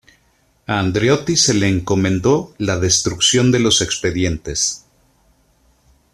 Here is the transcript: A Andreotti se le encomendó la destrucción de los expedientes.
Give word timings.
A 0.65 0.79
Andreotti 0.79 1.37
se 1.37 1.53
le 1.53 1.67
encomendó 1.67 2.55
la 2.57 2.79
destrucción 2.79 3.51
de 3.51 3.59
los 3.59 3.81
expedientes. 3.81 4.83